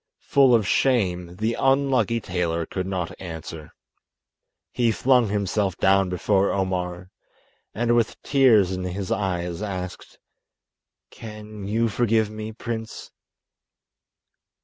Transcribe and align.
Full 0.25 0.55
of 0.55 0.67
shame, 0.67 1.35
the 1.35 1.53
unlucky 1.59 2.19
tailor 2.19 2.65
could 2.65 2.87
not 2.87 3.13
answer. 3.21 3.69
He 4.71 4.91
flung 4.91 5.27
himself 5.29 5.77
down 5.77 6.09
before 6.09 6.51
Omar, 6.51 7.11
and 7.75 7.95
with 7.95 8.19
tears 8.23 8.71
in 8.71 8.83
his 8.83 9.11
eyes 9.11 9.61
asked: 9.61 10.17
"Can 11.11 11.67
you 11.67 11.87
forgive 11.87 12.31
me, 12.31 12.51
prince?" 12.51 13.11